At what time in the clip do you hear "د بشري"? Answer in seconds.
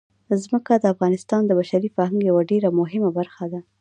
1.45-1.89